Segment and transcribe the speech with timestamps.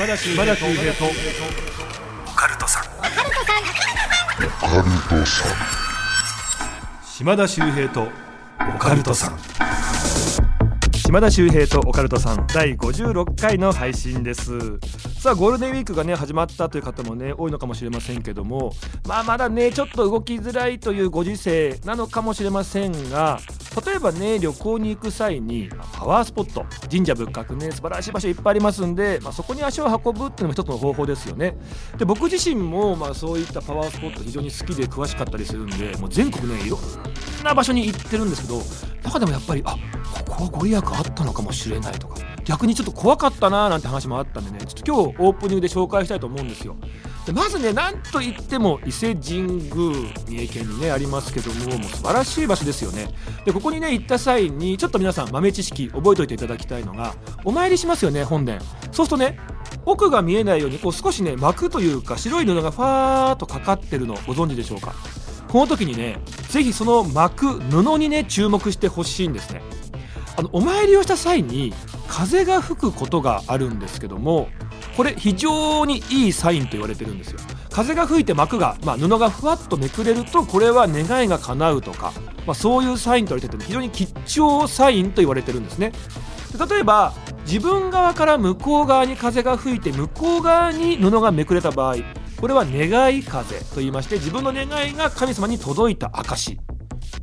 [0.00, 1.04] 島田秀平と。
[1.04, 2.84] オカルトさん。
[7.04, 8.08] 島田秀平と
[8.74, 9.38] オカルトさん。
[10.96, 12.46] 島田秀平とオカルトさん。
[12.46, 14.78] 第56回の配信です
[15.20, 18.72] さあゴールデンウィークがね始まったという方もね多いのかもしれませんけども
[19.06, 23.38] まあまだねちょっと動きづらいというご時世なのかもしれませんが
[23.84, 31.54] 例えばね旅行に行く際にパワースポット神社仏閣ね素晴らしい場所いっぱいありますんで、まあ、そこに足を運ぶっていうのも一つの方法ですよね。
[31.98, 36.80] で僕自身もまあそういったパワースポット非常に好きで詳しかったりするんでもう全国ねいろん
[37.44, 38.62] な場所に行ってるんですけど
[39.04, 39.76] 中でもやっぱりあ
[40.26, 46.76] ここはご利益あったのかもしれないとか逆にちょっと怖かったなーなんて話もあったんでねちょっと今日オープニングで紹介したいと思うんですよ。
[47.26, 49.70] でまずねなんといっても伊勢神宮
[50.26, 53.08] 三重県にねありますけどももう素晴らしい場所ですよね。
[53.44, 58.60] でここにね行った際にちょっと皆さん豆知識覚えておいていただきたいのがお参りしますよね本殿。
[58.92, 59.38] そうするとね
[59.84, 64.94] 奥が見えないようにこう少しね膜というか白い布がファーっとかかってるのご存知でしょうか。
[65.48, 69.62] この時にねぜひその膜布にね注目してほしいんですね。
[70.36, 71.74] あのお参りをした際に
[72.10, 74.48] 風が吹くことがあるんですけども
[74.96, 77.38] これ非常にいいサインと言われてるんですよ。
[77.70, 82.12] 風が吹いて膜が、まあ、布がふわっとめくれるとこれは願いが叶うとか、
[82.44, 85.92] まあ、そういうサインと言われてて非常に吉祥サインと言われてるんですね。
[86.58, 87.14] で例えば
[87.46, 91.96] 自分側から向こう側に風が吹いて向こう側に布がめくれた場合
[92.40, 96.58] これは願い風と言いまして自分の願いが神様に届いた証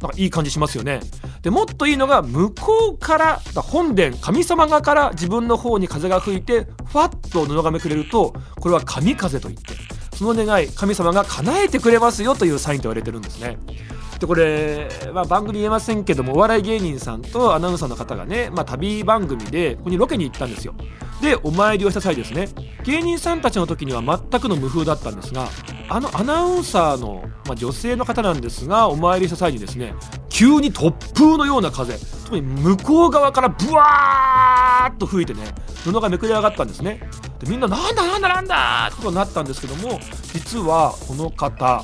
[0.02, 1.00] なんかいい感じしますよね。
[1.42, 9.74] でもっといいのが向こうから本殿神様側から自分の方に風が吹いてふわっと布がめくれるとこれは神風といって
[10.16, 13.58] その願い神様が叶えてくれますよというサインと言われてるんですね。
[14.20, 20.74] でこれ、まあ、番組言えませんけどもお笑い芸人さんとアナウンサーの方がね、まあ、旅番組でここにロケに行ったんですよ。
[21.22, 22.48] でお参りをした際ですね
[22.84, 25.48] 芸人さんたちの時には全くの無風だったんですが
[25.90, 29.96] あのアナウンサーの、まあ、女性の方なんですがお参りした際にですね
[30.30, 35.42] 急に突風のような風特に向こう側からブワーッと吹いてね
[35.84, 37.02] 布がめくれ上がったんですね。
[37.40, 40.00] でみんななんだなんだなんだってことになったんですけども
[40.34, 41.84] 実はこの方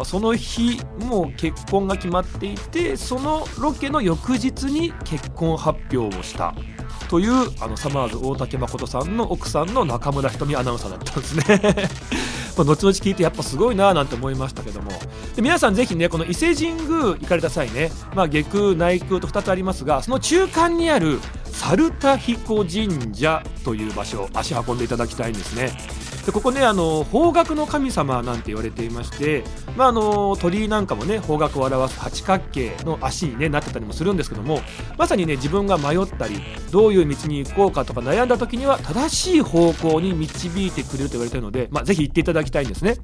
[0.00, 6.54] まその日もう結婚が決まっていてそのロケの翌日に結婚発表をした
[7.08, 11.88] というあのサマーズ大竹誠さんの奥さんの中村瞳アナウンサーだったんですね。
[12.56, 14.90] 後々聞いてやっぱすごいなーなんて思いましたけども。
[15.34, 25.72] で皆さんぜひねこの伊勢神宮行かれた際ね、まあ、下空内空と2つありますがその中間にある猿田彦神社という場所足運んでいただきたいんですね。
[26.30, 29.42] でここねあの方角の神様なんて言われていまして、
[29.76, 34.60] まあ、あの鳥居なんかもね方角を表す八角形の足に、ね、なってたりもするんですけども
[34.96, 42.94] まさにね自分が迷ったりどういう道に行こうかとか悩んだ時には正しい方向に導いてくれると言われてるので、まあ、ぜひ行っていただきたいんですね。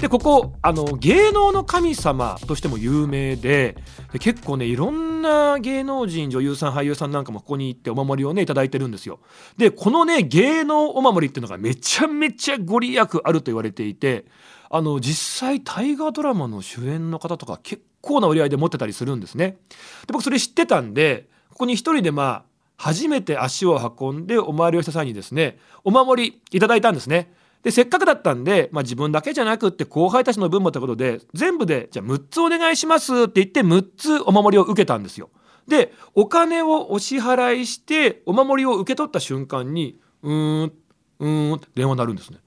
[0.00, 3.76] でここあの芸能の神様としても有名で
[4.12, 9.20] で結構ねいろんな芸能人女優さん俳優さんなんかもここに行ってお守りをね頂いてるんですよ。
[9.56, 14.24] でこのね芸能お守りっていうのがめちゃめちゃご利益あると言われていて
[14.70, 19.58] あの実際大河ドラマの主演の方とか結構な割合で持ってたりするんですね。
[20.06, 22.44] で僕それ知ってたんでここに一人でまあ
[22.76, 27.32] 初めて足を運んでお参りをした際にですねお守りいただいたんですね。
[27.62, 35.30] でせっかくだったんで、まあ、自分だけじゃなくって後輩たちの分もということで全部でじゃあ6つお願いしますって言って6つお守りを受けたんですよ。
[35.66, 40.72] でお金をお支払いしてお守りを受け取った瞬間にうーん
[41.20, 42.38] うーんって電話鳴るんですね。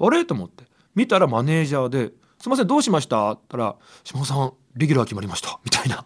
[0.00, 0.24] あれ？
[0.24, 0.64] と思って
[0.94, 6.04] 見たらマネージャーで「すいませんどうしました?」って言ったら「下尾さんレギュラー決まりました」みたいな。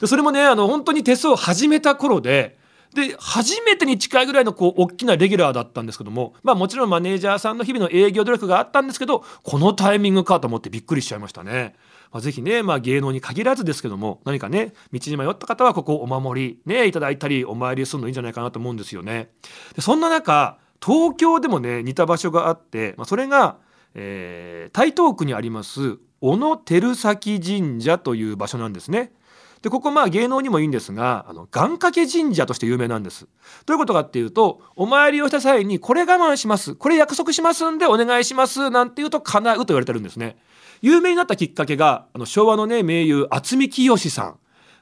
[0.00, 2.56] でそれもねあの本当に手相を始めた頃で
[2.94, 11.74] で初めてに近いぐらいのこう大きなレギュラーだったんですけどもまあもちろんマネージャーさんの日々の営業努力があったんですけどこのタイミングかと思ってびっくりしちゃいましたね。
[12.10, 19.30] まあ、ぜひね、まあ、芸能に限らずですけども何かね道に迷った方はここお守りねいただいたりお参りするのいいんじゃないかなと思うんですよね。
[19.74, 23.56] でそんな中東京でもね似た場所があって、まあ、それが、
[23.94, 29.12] えー、台東区にあります小野照崎神社という場所なんですね。
[29.62, 33.26] でここまあ芸能にもいいんですがあの願掛け神社として有名なんです。
[33.66, 40.36] どういうことかっていうとお参りをした際にこれ我慢しますこれ約束しますんでお願いしますなんて言うと叶うと言われてるんですね。
[40.80, 44.38] 有名になったきっかけがあの昭和のね名優渥美清さん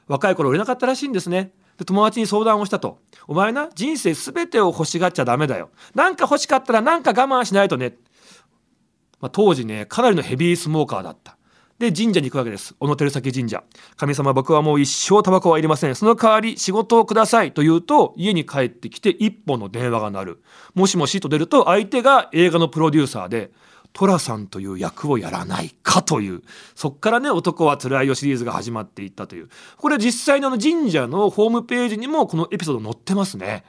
[0.07, 1.53] 若い頃売れなかったらしいんですね。
[1.77, 5.69] で友達に相談をしたと「お前な人生全てを欲しがっちゃダメだよ。
[5.95, 7.97] なんか欲しかったらなんか我慢しないとね」
[9.19, 11.37] まあ、当時ねかなりのヘビースモーカーだった。
[11.79, 12.75] で神社に行くわけです。
[12.79, 13.63] 小野照崎神社。
[13.97, 15.93] 神様僕はもう一生タバコはいりません。
[15.93, 17.51] その代わり仕事をください。
[17.53, 20.43] と言うと家に帰ってきて一本の電話が鳴る。
[20.73, 23.51] もしもしと出ると相手が映画のプロデューサーで
[23.97, 26.43] 寅さんという役をやらないかという
[26.75, 33.63] そっからね男はつらいよシリーズが始まっていったというこれ実際の神社のホームページにもこのエピソード載ってますね。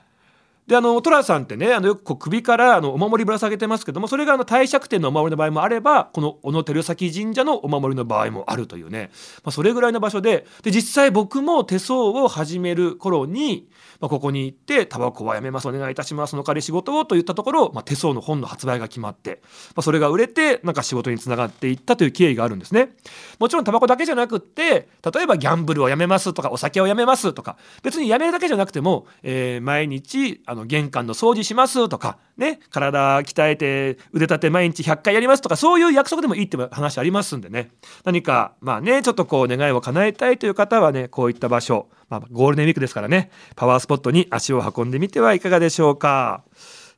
[0.69, 9.11] であの寅さんってねあのよくこう首からあのお守りぶら下げてますけどもそれがあの帝釈天のお守りの場合もあればこの小野照崎神社のお守りの場合もあるというね、
[9.43, 13.67] まあ、それぐらいの場所でで実際僕も手相を始める頃に
[14.01, 19.43] まあ、ここに行ってタバコはやめますお願いいたしますその代わり仕事をと言ったところ、まあ、手相の本の発売が決まって、
[19.75, 22.91] ま、それが売れてなんか仕事につながっていったという経緯があるんですね。
[23.39, 37.71] もちろんタバコだけじゃなくって例えばギャンブルをやめますとかお酒をやめますとか別にやめるだけじゃなくても、えー、毎日あのの玄関の掃除しますとかね体鍛えて腕立て毎日100回やりますとかそういう約束でもいいって話ありますんでね
[38.05, 46.43] 何かまあねちょっとこう願いを叶えたいという方はねこういった場所まあ、ゴールデンウィークですからねパワースポットに足を運んでみてはいかがでしょうか。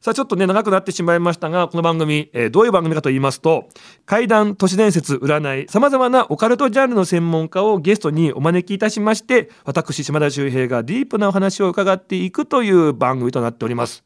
[0.00, 3.68] さあちょっとね長くなってしまいましたがこの番組、えー、どういう番組かと言いますと
[4.06, 14.02] 怪談都市伝説占いさまざまなオカルトジャンルの専門家をゲストにお招きいたしまして私島田秀平がディープなお話を伺っていくという番組となっております。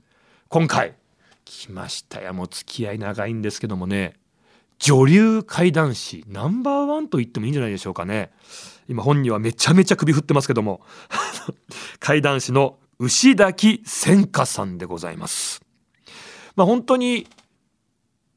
[0.48, 0.94] 今回
[1.44, 4.14] 来ましたやもう付き合い長いんですけどもね。
[4.80, 8.32] 女流怪談師ナンバーワンと言ってもいいんじゃないでしょうかね。
[8.88, 10.80] 今本人はめちゃめちゃ首振ってますけども。
[12.00, 15.63] 怪談師の牛滝千佳さんでございます。
[16.56, 17.26] まあ本当に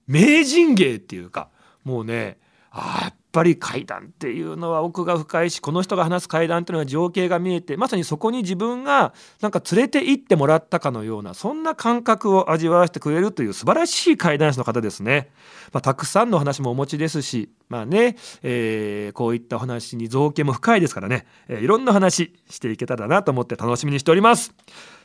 [0.07, 1.49] 名人芸っていうか
[1.83, 2.37] もうね
[2.71, 15.29] あやっぱり階段っていうのは奥が深いしこの人が話す階段っていうのは情景が見えてまさにそこに自分がなんか連れて行ってもらったかのようなそんな感覚を味わわせてくれるという素晴らしい階段師の方ですね。
[15.71, 24.53] まあ、たくさんの話もお持ちですしまあね、えー、こういったお話に造形も深いですからね、えー、いろんな話していけたらなと思って楽しみにしております。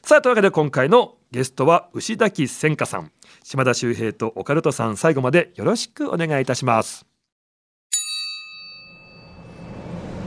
[0.03, 3.11] さあというわけで今回のゲストは牛崎千佳さん
[3.45, 7.12] 島田秀平とオカルトさん最後までよろしくお願いいたします。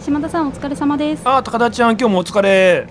[0.05, 1.23] 島田さんお疲れ様です。
[1.25, 2.87] あ高田ちゃん今日もお疲れ。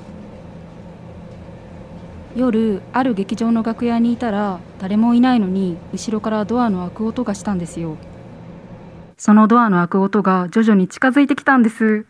[2.34, 7.98] 夜ある劇場の楽屋にいたら誰もいないのに後ろからドアの開く音がしたんですよ。
[9.16, 12.04] そのドアの開く音が徐々に近づいてきたんです。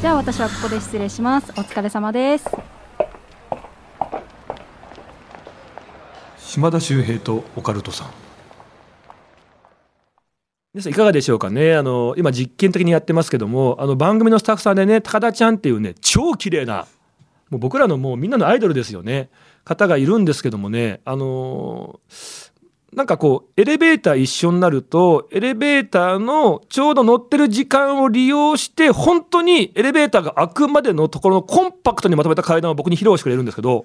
[0.00, 1.50] じゃあ私はここで失礼します。
[1.50, 2.48] お疲れ様です。
[6.38, 8.08] 島田秀平とオカルトさん
[10.74, 11.74] 皆さんいかがでしょうかね？
[11.74, 16.86] あの今実験的にやってますけどもあの番組のスタッフさんでね高田ちゃんっていうね超綺麗な
[17.50, 19.28] もう僕らのもうみんなのアイドルですよね。
[19.64, 22.00] 方がいるんですけどもねあの
[22.94, 33.84] なんかこうエレベーター一緒になるとエレベーターのちょうど乗ってる時間を利用して本当にエレベーターが開くまでのところのコンパクトにまとめた階段を僕に披露してくれるんですけど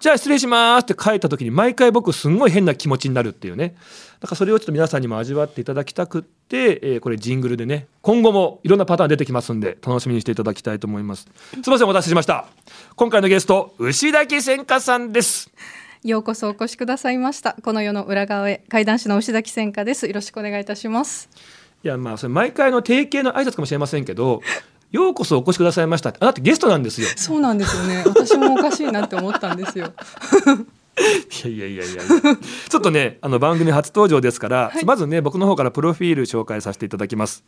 [0.00, 3.74] じゃあ失礼しますって書いた時に毎回僕すんごい変な気持ちになるっていうね。
[4.18, 11.22] だからそれをちょっと皆さんにも味わっていただきたくって、えー、これジングルでね今後もいろんなパターン出てきますんで楽しみにしていただきたいと思います。
[11.22, 12.46] すみませんお待たせしました。
[12.96, 15.50] 今回のゲスト牛崎千佳さんです。
[16.02, 17.56] ようこそお越しくださいました。
[17.62, 20.06] この世の裏側へ怪談師の牛崎千佳です。
[20.06, 21.28] よろしくお願いいたします。
[21.82, 24.42] いやまあそれ毎回の定型の挨拶かもしれませんけど
[24.90, 26.14] ようこそお越しくださいました。
[26.18, 27.08] あなたゲストなんですよ。
[27.16, 28.02] そうなんですよね。
[28.06, 29.92] 私もおかしいなって思ったんですよ。
[31.44, 32.02] いやいやいやいや
[32.68, 37.44] ちょっとねあの番組初登場ですから、はい、まずね僕の方からプロフィール紹介させていただきます、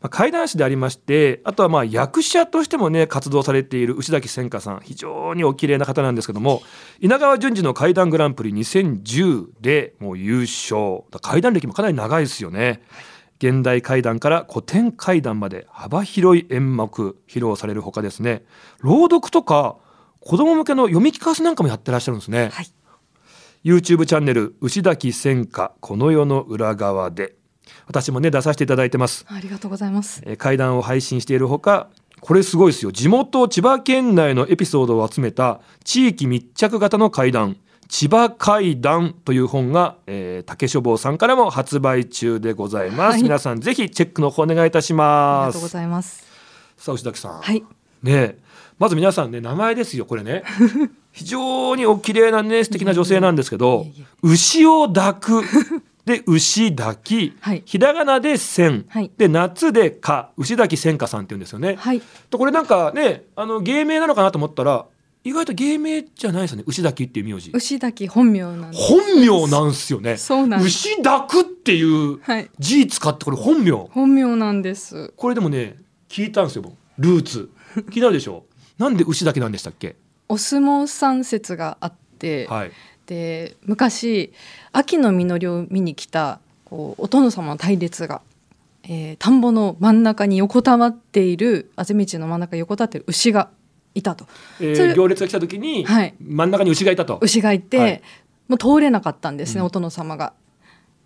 [0.00, 4.80] まあ、怪談師でありましてあとはまあ役者としてもね活動されている内崎千佳さん。
[4.80, 6.62] 非常にお綺麗な方なんですけども
[7.00, 11.02] 稲川淳二の怪談グランプリ2010でもう優勝。
[11.22, 18.44] 怪談歴もかなり長いですよね、はい現代怪談から古典怪談まで幅広い演目披露されるほかですね。
[18.80, 19.76] 朗読とか
[20.20, 22.66] 子供向けの読み聞かせなんかもやってらっしゃるんですね、はい、
[23.64, 27.36] YouTube チャンネル牛崎千佳この世の裏側で。
[27.86, 29.26] 私もね出させていただいてます。
[29.28, 30.22] ありがとうございます。
[30.38, 31.88] 怪談を配信しているほか
[32.20, 32.92] これすごいですよ。
[32.92, 37.56] 地元千葉県内のエピソードを集めた地域密着型の怪談
[37.88, 45.46] 千葉怪談という本が、えー、竹書房さんからも発売中でございます、はい、皆さんぜひチェックの方お願いいたします。
[45.46, 46.26] ありがとうございます。
[46.76, 47.40] さあ牛崎さん。
[47.40, 47.64] はい。
[48.02, 48.38] ね
[48.78, 50.42] まず皆さんね名前ですよこれね。
[51.12, 53.86] 非常にお綺麗なね素敵な女性なんですけど
[54.22, 55.44] 牛を抱く。
[56.04, 60.30] で牛抱き、はい、ひらがなで千、はい、で夏でか。
[60.36, 61.74] 牛抱き千佳さんって言うんですよね。
[61.80, 64.86] はい、とこれなんかねあの芸名なのかなと思ったら
[65.28, 66.64] 意外と芸名じゃないですよね。
[66.66, 67.50] 牛滝っていう名字。
[67.52, 68.82] 牛滝本名なんです。
[68.88, 70.16] 本名なんすよね。
[70.16, 70.88] そうなんです。
[70.88, 72.50] 牛滝っていうはい。
[72.58, 73.72] 字使ってこれ本名。
[73.90, 75.12] 本名なんです。
[75.16, 75.76] これでもね
[76.08, 76.74] 聞いたんですよ僕。
[76.98, 77.50] ルーツ。
[77.90, 78.44] 気になるでしょ？
[78.78, 79.96] なんで牛滝なんでしたっけ？
[80.28, 82.70] お相撲さん説があって、はい。
[83.06, 84.32] で昔
[84.72, 88.20] 秋の実りを見に来たこうお殿様の隊列が、
[88.84, 93.48] えー田んぼの真ん中に横たわっているあぜ道の真ん中に横たわっている牛が
[93.96, 94.26] いたと。
[94.60, 96.14] えーそれ行列が来た時に、はい。
[96.20, 97.18] 真ん中に牛がいたと。
[97.22, 98.02] 牛がいて、はい。
[98.48, 99.66] もう通れなかったんですね、うん。
[99.66, 100.32] お殿様が。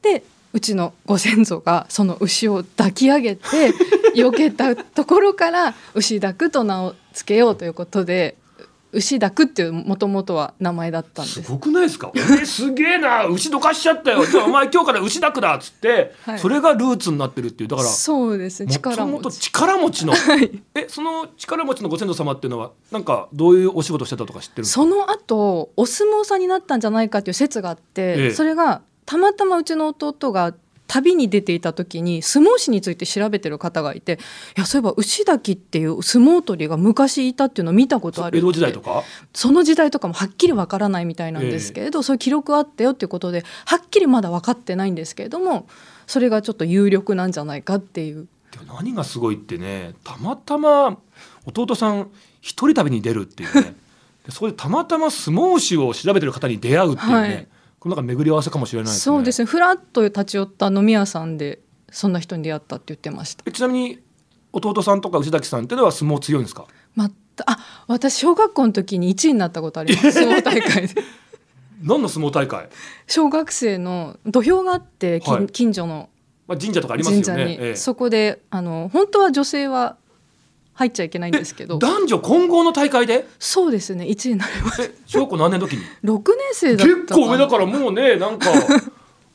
[0.02, 3.46] でうちのご先祖がその牛を抱き上げて
[4.16, 8.36] 避けたところから牛抱くと名を付けようということで
[8.92, 11.42] 牛抱くっていうもともとは名前だったんです。
[11.42, 11.50] す。
[11.50, 12.10] ごくないですか？
[12.14, 13.26] 俺すげえな。
[13.26, 14.24] 牛どかしちゃったよ。
[14.26, 16.38] じゃあお前今日から牛だくだっつって、はい。
[16.38, 17.68] それがルーツになってるっていう。
[17.68, 18.64] だからそうです。
[18.64, 20.14] ねも力持ともとち力持ちの。
[20.14, 20.62] はい。
[20.74, 28.30] えその力持ちのご先祖様っていうのはなんかどういうお仕事してたとか知ってるその後お相撲さんになったんじゃないかっていう説があって、ええ。
[28.32, 30.54] それがたまたまうちの弟が
[30.90, 34.18] 旅に出ていた時に相撲史について調べてる方がいて
[34.56, 39.04] いやそういえば牛滝っていう相撲取りが昔いたっていうのを見たことある江戸時代とか？
[39.32, 45.68] その時代とかもはっきりわからないみたいなんですけれど、そういう記録あったよっていうことではっきりまだ分かってないんですけれども
[46.08, 48.26] それがちょっと有力なんじゃないかっていう。
[48.50, 50.98] でも何がすごいってねたまたま
[51.46, 53.76] 弟さん一人旅に出るっていうね。
[54.26, 57.48] でそこでたまたま相撲史を調べてる方に出会うっていうね、はい
[57.80, 59.14] このなんか巡り合わせかもしれないですね。
[59.16, 59.46] そうですね。
[59.46, 61.60] ふらっと立ち寄った飲み屋さんで
[61.90, 63.42] そんな人に出会ったって言ってました。
[63.46, 63.98] えちなみに
[64.52, 66.66] 弟さんとか牛崎さんっていうのは相撲強いんですか？
[66.94, 70.12] またあ私小学校の時に1位になったことあります。
[70.12, 71.02] 相撲大会で。
[71.82, 72.68] 何の相撲大会、
[73.06, 75.46] 小学生の土俵があって、近はい。
[75.46, 76.10] 近所の。
[76.46, 77.76] まあ、神社とかありますよ神社に、ねええ。
[77.76, 79.96] そこであの本当は女性は
[80.80, 81.78] 入っちゃいけないんですけど。
[81.78, 83.26] 男女混合の大会で？
[83.38, 84.06] そうですね。
[84.06, 85.82] 1位になりましえ小学校何年の時に？
[86.02, 88.50] た6年生だった結構上だからもうねなんか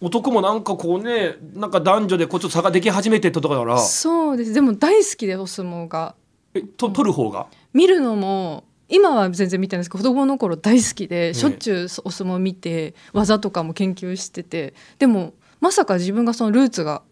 [0.01, 3.77] 男もなんかこうねなんか男女でこうちょっと差ができ始めてったとこだから。
[3.79, 4.53] そうです。
[4.53, 6.15] でも大好きでお相撲が。
[6.55, 7.45] えと取る方が？
[7.73, 14.73] 見るのも今は全然見てないんですけど子供の頃大好きでえしょっちゅうお相撲見て技とかも研究してて。
[14.97, 17.03] でもまさか自分がそのルーツが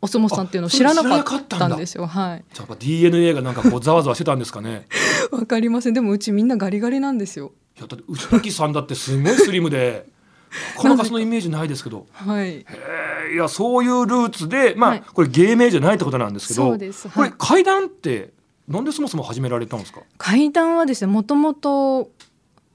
[0.00, 2.06] お相撲さんっていうのを知らなかったんですよ。
[2.06, 2.44] はい。
[2.52, 4.86] じゃあやっぱ DNA がなんかこうざわざわしてたんですかね。
[5.32, 5.94] わかりません。
[5.94, 7.52] でもうちみんなガリガリなんですよ。
[7.76, 10.06] いやだって内垣さんだってすごいスリムで
[10.76, 12.06] なかなかそのイメージないですけど。
[12.12, 12.60] はい。
[12.60, 15.02] いやそういうルーツでまあ、はい。
[15.12, 17.08] これ芸名じゃないってことなんですけどそうです。
[17.08, 18.32] これはい階段って
[18.68, 20.00] なんでそもそも始められたんですか？
[20.16, 22.10] 階段はですねもともと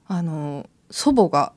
[0.08, 1.52] あの祖母が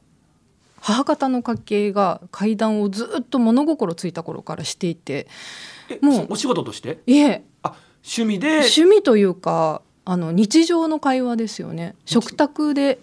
[0.82, 5.28] 母方の家系が階段をずっと物心ついた頃からしていて
[5.90, 7.00] えもうお仕事として？
[7.06, 7.44] いえ。
[7.64, 8.58] あ趣味で？
[8.60, 11.94] 趣味というかあの日常の会話ですよね。
[12.06, 13.00] 食卓で。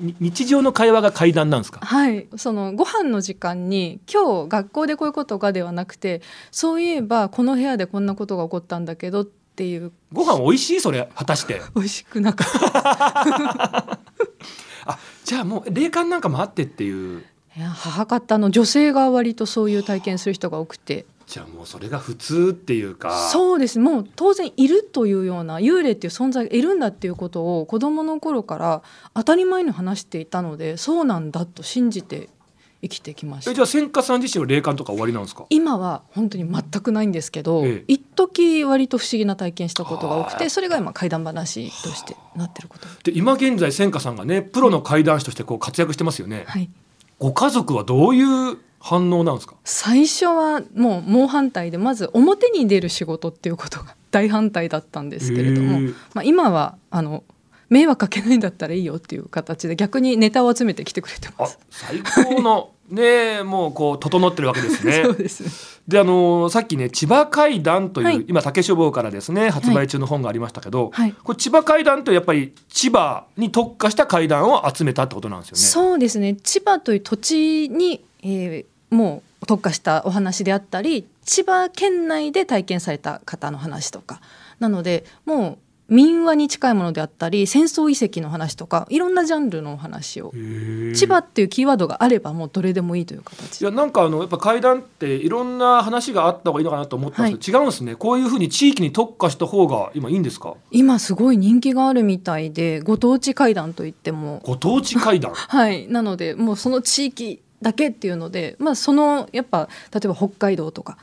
[0.00, 1.78] に日常の会話が階段なんですか？
[1.84, 2.26] はい。
[2.36, 9.92] そのご飯の時間に今日学校でこういうことがではなくてそういえばこの部屋でこんなことが起こったんだけどっていう。
[10.12, 10.80] ご飯美味しい？
[10.80, 11.60] それ果たして。
[11.76, 13.98] 美味しくなかった
[14.90, 17.24] あじゃあもう霊感なんかもあってっていう。
[17.56, 21.04] いや母方の女性が割とそういう体験する人が多くて。
[21.26, 23.28] じゃあもうそれが普通っていうか。
[23.30, 23.78] そうです。
[23.78, 28.82] もう当然いるというような幽霊っていう存在がいるんだっていうことを子どもの頃から
[29.14, 32.28] 当たり前に話していたのでそうなんだと信じて
[32.82, 33.50] 生きてきました。
[33.50, 35.46] えじゃあ千佳さん自身は霊感とか終わりなんですか？
[35.50, 37.84] 今は本当に全くないんですけど、ええ。
[37.88, 42.86] 一時割と不思議な体験したことが多くはあてそれが今怪談話としてなってること。
[43.04, 46.70] で今現在千佳さんがねプロの怪談師としてこう活躍してますよね、はい。
[47.18, 48.22] ご家族はどうい
[48.52, 49.56] う反応なんですか？
[49.64, 55.80] 最初はもう猛反対でまず表に出る仕事っていうことが大反対だったんですけれども、
[56.14, 57.24] まあ、今はあの
[57.70, 61.58] 迷惑かけないんだったらいいよっていう形で逆にネタを集めてきてくれてまあす。
[61.70, 65.02] 最高の ねもうこう整ってるわけですね。
[65.06, 65.44] そうです。
[65.44, 65.50] ね
[65.86, 68.24] であのーさっきね千葉怪談という、はい。
[68.28, 71.14] 今竹書房からですね発売中の本がありましたけど、はい。
[71.22, 75.62] これ千葉怪談とやっぱり千葉に特化した怪談を集めたってことなんですよね。
[75.62, 76.34] そうですね。
[76.42, 84.20] 千葉という土地に、えーもう特化したお話であったり千葉県内で体験された方の話とか。
[84.58, 85.58] なのでもう
[85.90, 90.32] 民話に近いものであったり戦争遺跡の話とかいろんなジャンルのお話を
[90.94, 93.60] 千葉っていうキーワードがあればもうどれでもいいという形。
[93.60, 97.96] いやなんかあのやっぱ怪談っていろんな話があった方がいいのかなと思ったんですけど、違うんですね。
[97.96, 100.54] こういうふうに地域に特化した方が今いいんですか？
[100.70, 104.40] 今すごい人気があるみたいでご当地怪談といっても。
[104.44, 105.88] ご当地怪談 はい。
[105.88, 110.96] なのでもうその地域だけっていうので、まあ、そのやっぱ例えば北海道とか、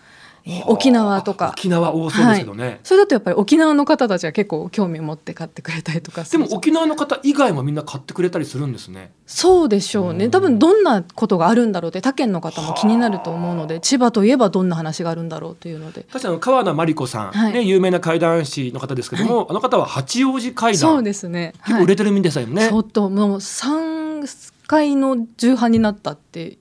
[0.48, 1.50] えー沖縄とか。
[1.58, 9.12] 沖縄多そうですけどね、それだとやっぱり沖縄の方たちは結構興味を持って買ってくれたりとかでも沖縄の方以外もみんな買ってくれたりするんですね。
[9.26, 10.18] そうでしょううん。
[10.18, 16.06] ね多分どんなことがあるんだろうって他県の方も気になると思うので千葉といえばどんな話があるんだろうというので。
[16.12, 17.54] 確かに川名真理子さん、はい。
[17.54, 20.80] ね有名な怪談師の方ですけども、あの方は八王子怪談。
[20.80, 21.54] そうですね。
[21.66, 26.58] 結構売れてるみたいですよね、相当もう3回の重版になったって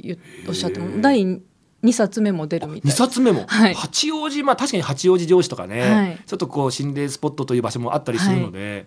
[0.48, 1.40] おっしゃっても第
[1.86, 3.74] 2冊目も出るみた2い冊目も、はい。
[3.74, 6.18] 八王子まあ確かに八王子城址とかね、はい。
[6.26, 8.86] ちょっとこう心霊スポットという場所もあったりするので、へ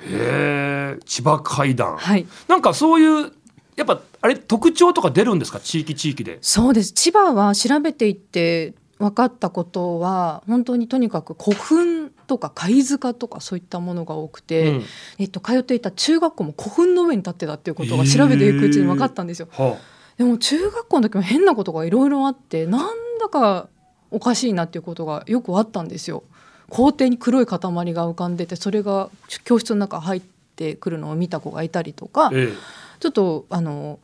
[0.00, 2.26] え千葉怪談、はい。
[2.48, 3.32] なんかそういう
[3.76, 5.60] やっぱあれ特徴とか出るんですか？
[5.60, 6.38] 地域地域で。
[6.42, 6.92] そうです。
[6.92, 14.84] 千葉は調べていって分かったことは本当にとにかく古墳とか貝塚とかそういったものが多くて、うん。
[15.18, 19.48] えっと、通っていた中学校も古墳の上に立ってたっていうことが調べていくうちに分かったんですよ。
[19.52, 19.78] は
[20.20, 23.68] でも中学校の時も変なことがいろいろあってなんだか
[24.10, 26.24] おかしいなっていうことがよくあったんですよ。
[26.68, 29.08] 校庭に黒い塊が浮かんでてそれが
[29.44, 30.22] 教室の中入っ
[30.56, 32.52] てくるのを見た子がいたりとかあ、え。
[33.00, 33.98] ちょっとあの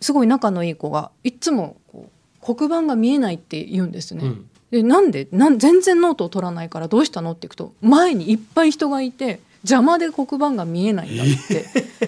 [0.00, 4.22] すごい仲のいい子がいつもこう黒板が見えないって言うんですね。
[4.24, 4.48] えうん。
[4.70, 7.32] でなんでなん全然ノートを取らないからどうしたの？
[7.32, 11.26] って聞くと前にいっぱい人がいて邪魔で黒板が見えないんだっ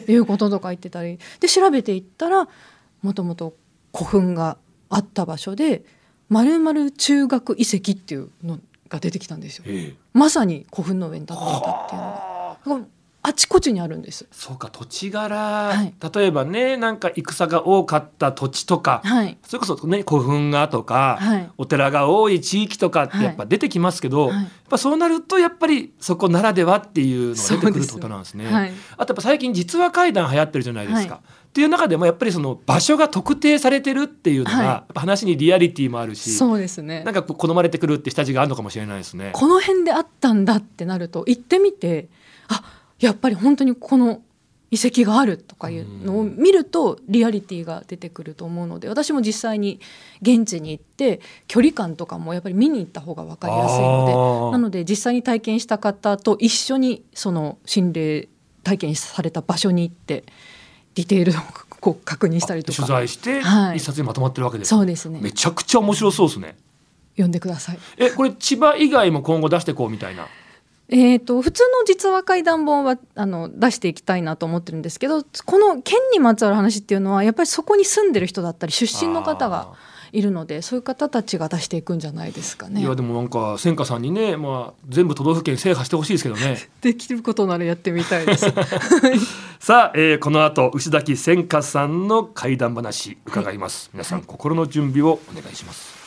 [0.04, 1.18] ていうこととか言ってたり。
[1.40, 2.46] で調べていったら
[3.02, 3.54] もともと
[3.94, 4.56] 古墳が
[4.88, 5.84] あった場所で
[6.28, 9.64] 丸々中学遺跡っていうのが出てきたんですよ。
[9.66, 12.86] ええまさに古墳の上に立っていたっていうのがは
[13.24, 14.26] あちこちにあるんです。
[14.32, 28.46] そうか土地柄、はい例えばねなんか戦が多かった土地とか、はい、それこそね古墳がとか、はいお寺が多い地域とかってはいやっぱ出てきますけど、はいやっぱそうなるとやっぱりそこならではっていうのが出てくるってことなんですね。
[28.46, 31.20] はいあとやっぱ最近実話怪談流行ってるじゃないですか。
[31.52, 37.04] はっていう中でもやっぱりその場所が特定されてるっていうのが、話にリアリティもあるしそうですね。
[37.04, 39.32] なんか好まれてくるって下地があるのかもしれないですね。
[39.34, 42.08] この辺であったんだってなると行ってみて
[42.48, 42.62] あ
[43.00, 44.22] やっぱり本当にこの
[44.70, 49.78] 遺跡があるとかいうのを見るとリアリティが出てくると思うので私も実際に
[50.22, 54.06] 現地に行って距離感とかもやっぱり見に行った方が分かりやすいの
[54.50, 58.28] でなので実際に体験した方と一緒にその心霊
[58.62, 60.24] 体験された場所に行って
[60.94, 61.34] ディテールを
[61.80, 66.56] こう確認したりと取か材してはい一冊にまとまってるわけです、そうですねめちゃくちゃ面白そうですね。
[67.14, 67.78] 読んでください。
[67.98, 70.26] えこれ千葉以外も今後出していこうみたいな？
[70.88, 79.72] えー、と普通の実話怪談本はあの出していきたいなと思ってるんですけどこの県にまつわる話っていうのはやっぱりそこに住んでる人だったり出身の方が
[80.12, 82.82] いるのでそういう方たちが出していくんじゃないですかね。
[82.82, 82.94] いや。
[82.94, 86.58] でもなんか千佳さんにね、まあ、全部都道府県制覇してほしいですけどね。
[86.82, 88.46] できることならやってみたいです。
[89.58, 96.02] さあ、えーこの後牛崎千佳さんの怪談話伺います、皆さん心の準備をお願いします。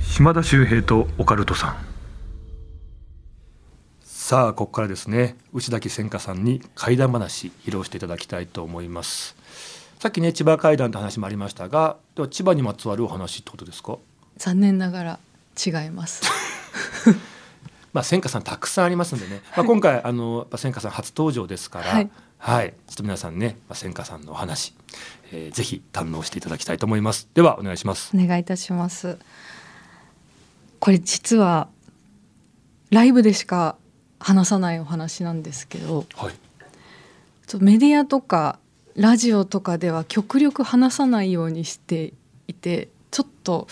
[0.00, 1.93] 島田秀平とオカルトさん
[4.26, 9.36] さあここからですね内崎千佳さんに怪談話披露していただきたいと思います
[9.98, 13.98] さっきね千葉怪談って話もありましたがでは千葉にまつわるお話ってことですか？
[14.38, 15.18] 残念ながら
[15.62, 16.22] 違います。
[17.92, 22.08] まあ千佳さんたくさんありますんでね、まあ今回あの千佳さん初登場ですから、は
[22.38, 24.72] はいい、ちょっと皆さんね、まあ、千佳さんのお話、
[25.32, 27.28] えーぜひ堪能していただきたいと思います。
[27.34, 28.10] ではお願いします。
[28.16, 29.18] お願いいたします。
[30.80, 31.68] これ実は
[32.88, 33.76] ライブでしか
[34.24, 36.34] 話さないお話なんですけどはい。
[37.46, 38.58] ちょメディアとか
[38.96, 42.14] ラジオとかでは極力話さないようにして
[42.48, 43.68] いてちょっと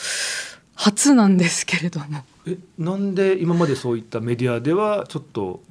[0.74, 5.62] 初なんですけれどもえ、なんで今までそういったメディアではちょっと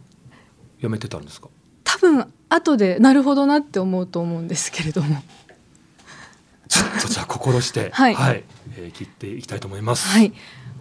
[0.79, 1.49] やめてたんですか？
[1.83, 5.21] 多分後でなるほどなって思うと思うんですけれども
[6.67, 8.15] ちょっとじゃあ心して、 はい
[8.77, 10.07] えー切っていきたいと思います。
[10.07, 10.33] はい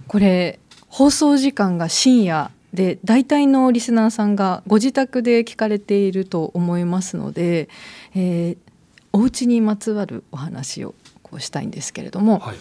[0.06, 0.58] これ
[0.88, 7.68] 放送時間が深夜で大体のリスナーさんがご自宅で聞かれていると思いますので、
[8.14, 8.70] えー
[9.12, 12.56] お家にまつわるお話をこうしたいんですけれども、はい。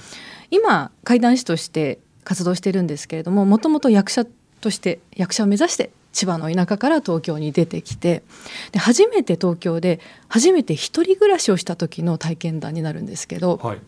[0.52, 4.26] 今怪談師として活動してるんですけれどももともと役者
[4.62, 8.24] として役者を目指して千葉の田舎から東京に出てきて
[8.72, 13.80] で初めて東京で初めて一人暮らしをした時の体験談になるんですけどはい。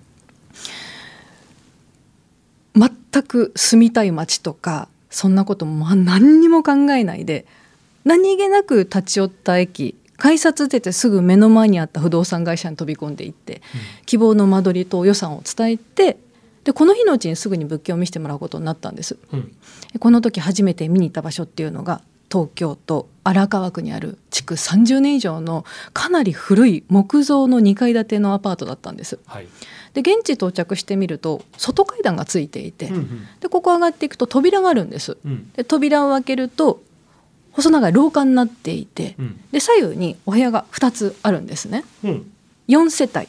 [2.76, 7.46] 全く住みたい街とかそんなこともまあ何にも考えないで
[8.04, 13.62] 何気なく立ち寄った駅改札出てすぐ目の前にあった不動産会社に飛び込んでいって
[14.06, 16.18] 希望の間取りと予算を伝えて
[16.64, 19.18] でこの日のうちにすぐに物件を見せてもらうことになったんです。
[19.32, 19.52] うん。
[19.94, 29.20] でこの時初めて見に行った場所っていうのが東京都荒川区にある築30年以上のかなり古い木造の2階建てのアパートだったんです。
[29.26, 29.48] はい
[29.94, 35.18] で現地到着してみると外階段がついていて、うんうんでここ上がっていくと扉があるんです。
[35.26, 36.82] うんで扉を開けると
[37.52, 41.84] 細長い廊下になっていて、うんで左右にお部屋が2つあるんですね。
[42.04, 42.32] うん
[42.68, 43.28] 4世帯っ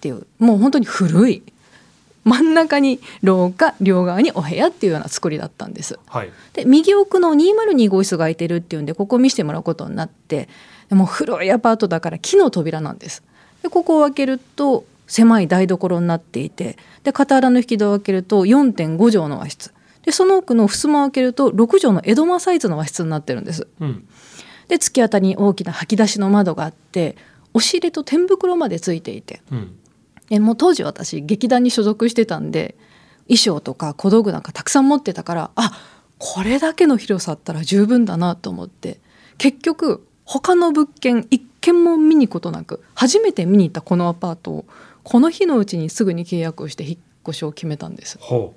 [0.00, 1.42] ていうもう本当に古い
[2.24, 5.98] 真ん中に廊下両側にお部屋っていうような作りだったんです。
[6.06, 10.48] はいで右奥の202号室が空いてるっていうんでここを見せてもらうことになって
[10.88, 13.22] でもう古いアパートだから木の扉なんです。
[13.62, 19.74] でここを開けると狭い台所になっていてで片穴の引き戸を開けると4.5畳の和室。
[20.04, 23.68] でその奥の襖を開けると6畳の江戸間サイズの和室になってるんです。
[23.78, 24.08] うん。
[24.68, 27.16] で突き当たりに大きな吐き出しの窓があって
[27.52, 29.42] 押し入れと天袋までついていて。
[29.52, 29.76] うん。
[30.30, 32.74] えもう当時私劇団に所属してたんで
[33.26, 35.78] 衣装とか小道具なんかたくさん持ってたからあ
[36.16, 38.98] これだけの広さあったら十分だなと思って。
[39.36, 44.64] 結局他の物件一軒も見に行くことなく初めて見に行ったこのアパートを
[45.04, 48.18] この日のうちにすぐに契約をして引っ越しを決めたんです。
[48.20, 48.54] ほ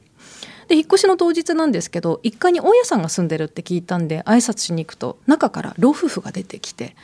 [0.67, 6.95] で引っ越しの当日なんですけど1階に大家さんが住んでるって聞いたんで挨拶しに行くと中から老夫婦が出てきて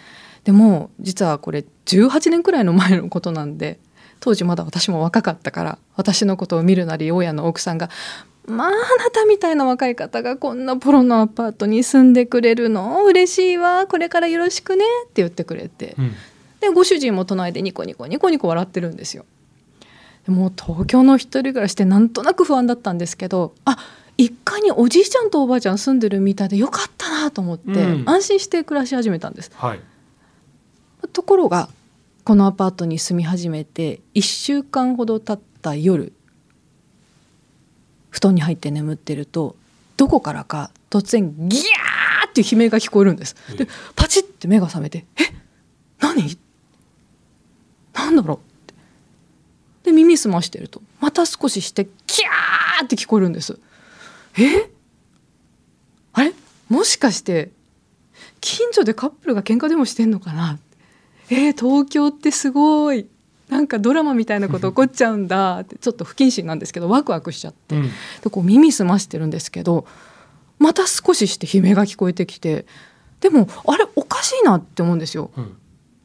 [0.45, 3.79] でもう実はこれ18年くらいの前のことなんで
[4.19, 7.89] 当時まだ私も若かったから私のことを見るなり大家の奥さんが
[8.47, 8.77] 「まああな
[9.11, 13.03] たみたいな若い方がこんなポロのアパートに住んでくれるの？
[13.05, 15.95] 嬉しいわこれからよろしくね」って言ってくれて。
[15.99, 16.13] ううん
[16.61, 19.25] でご主人も隣でニコニコニコニコ笑ってるんですよ。
[20.25, 23.77] でもう東京の一人暮らしってなんとなく不安だったんですけどあ
[24.17, 29.51] 一家におじいちゃんとおばあちゃん住んでるみたいでよかったなと思って、うん安心して暮らし始めたんです。
[29.55, 29.79] はい
[31.13, 31.67] ところが
[32.23, 36.13] このアパートに住み始めて1週間ほど経った夜
[38.11, 39.55] 布団に入って眠ってると
[39.97, 43.35] どこからか突然ギャーっていう悲鳴が聞こえるんです。
[43.57, 45.23] でパチッて目が覚めて「え？
[45.99, 46.37] 何？
[48.05, 48.73] なんだろう?」って。
[49.83, 53.57] で耳澄ましてるとまた少ししてギャーって聞こえるんです。
[54.37, 54.69] え？
[56.13, 56.33] あれ？
[56.69, 57.51] もしかして
[58.39, 60.59] 近所でカップルが喧嘩でもしてんのかな？
[61.29, 63.07] えー、東京ってすごい
[63.49, 67.83] なんかドラマみたいなこと 起こっちゃうんだってちょっと不謹慎なんですけどワクワクしちゃって、うん。
[68.23, 69.85] でこう耳澄ましてるんですけど
[70.59, 72.65] また少しして悲鳴が聞こえてきて。
[73.19, 75.29] でもあれおかしいなって思うんですよ。
[75.37, 75.57] うん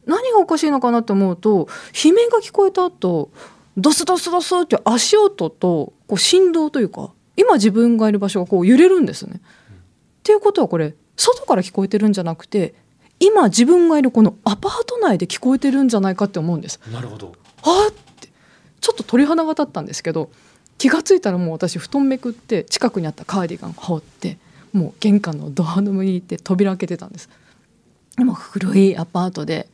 [0.06, 1.68] 何がおかしいのかなと思うと
[2.04, 3.30] 悲鳴が聞こえた後
[3.76, 9.40] ドスドスドスって足音とこう振動というか今自分がいる場所がこう揺れるんですね。
[9.40, 12.74] っていうことはこれ外から聞こえてるんじゃなくて
[13.20, 16.80] 今自分がいるこのアパート内で聞こえてるんじゃないかって思うんです。
[16.90, 18.28] なるほどあーって
[18.80, 20.30] ちょっと鳥肌が立ったんですけど
[20.78, 24.38] 気が付いたらもう私布団めくって近くにあったカーディガンを羽織って
[24.72, 27.30] もう玄関のドアの行って扉開けてたんです
[28.16, 29.68] でも古いアパートで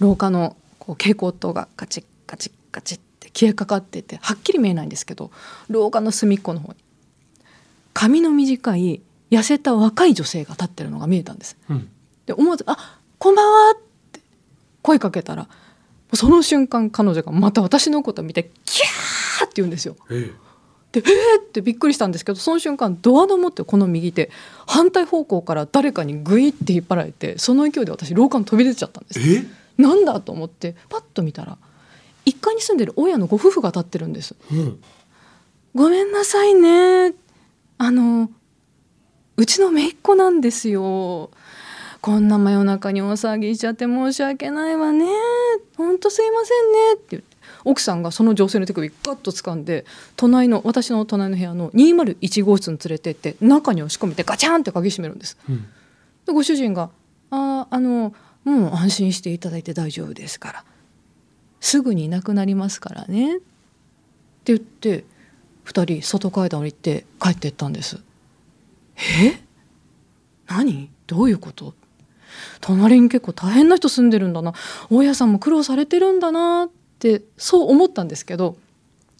[0.00, 5.30] 廊下のこう蛍光灯がカチッカチッカチッって消えかかっててはっきり見えないんですけど
[5.68, 6.78] 廊下の隅っこの方に
[7.92, 11.88] 髪の短い痩せた若い女性が立ってるのが見えたんですうん
[12.26, 13.80] で思わず「あこんばんは」っ
[14.12, 14.20] て
[14.82, 15.48] 声かけたら
[16.14, 19.96] その瞬間彼女がまた私のことを見て「キャー!」って言うんですよ。
[20.10, 20.32] え
[20.92, 24.30] で「えー!」ってびっくりしたんですけどその瞬間ドアの持ってこの右手
[24.66, 29.20] 反対方向から誰かにグイって引っ張られてその勢いで私廊下に飛び出ちゃったんです。
[29.78, 31.58] えなんだと思ってパッと見たら
[32.26, 34.34] 1階に住んでる親のご夫婦が立ってるんです。
[34.52, 34.80] うん
[35.74, 37.14] ごめんなさいね。
[37.78, 38.28] あの
[39.36, 41.30] うちの姪っ子なんですよ。
[42.00, 45.06] こんな真夜中に大騒ぎしちゃって申し訳ないわね。
[45.76, 49.84] ほんとすいませんねって言って奥さんがその女性の手首ガッと掴んで
[50.16, 55.38] 隣の私の隣の部屋の201号室に連れてって中に押し込めてガチャンって鍵閉めるんです。
[55.48, 55.66] うん
[56.26, 56.90] でご主人が
[57.30, 58.12] 「あーあの
[58.44, 60.64] もう安心していただいて大丈夫ですから。
[61.60, 63.44] すぐにいなくなりますからね」って
[64.46, 65.04] 言って
[65.66, 68.00] 2人外階段降りて帰ってったんです。
[68.96, 69.42] え？
[70.46, 70.90] 何？
[71.06, 71.74] どういうこと？
[72.62, 74.54] 隣に結構大変な人住んでるんだな。
[74.88, 76.66] 大家さんも苦労されてるんだな。
[76.66, 78.56] ってそう思ったんですけど、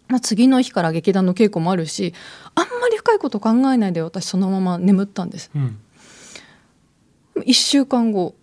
[0.09, 2.15] まあ、次の日から劇団の稽古もあるし
[2.55, 5.51] あんまり深いこと考えないで私そのまま眠ったんです。
[5.55, 5.79] うん。
[7.37, 8.35] 1週間後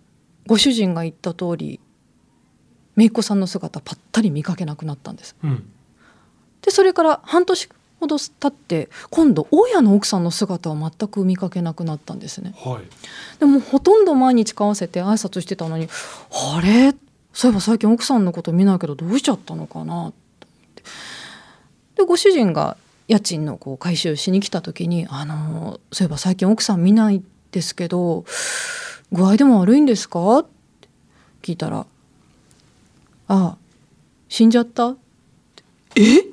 [0.48, 1.78] ご主人が言った通り
[2.96, 5.36] 姪っ子さんの姿ぱったり見かけなくなったんです。
[5.44, 5.70] うん。
[6.62, 7.68] でそれから半年
[8.00, 12.54] ほど経って今度大家の奥さんの姿は全く見かけなくなったんですね。
[12.56, 13.38] はい。
[13.38, 15.88] でもほとんど毎日顔合わせて挨拶してたのに
[16.32, 16.94] あれ？
[17.32, 20.08] そういえば最近奥さんのこと見ないけどどうしちゃったのかな？
[20.08, 20.12] っ
[20.74, 20.82] て。
[21.96, 28.24] でご主人が家賃のこう回収しに来た時に「あのそういえば最近奥さん見ないですけど
[29.12, 30.46] 具合でも悪いんですか?」っ
[30.80, 30.88] て
[31.42, 31.86] 聞いたら
[33.28, 33.56] 「ああ
[34.28, 34.96] 死んじゃった」
[35.96, 36.24] え？